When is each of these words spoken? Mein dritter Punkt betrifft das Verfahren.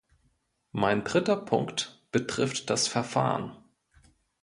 Mein 0.71 1.03
dritter 1.03 1.37
Punkt 1.37 2.01
betrifft 2.11 2.71
das 2.71 2.87
Verfahren. 2.87 3.55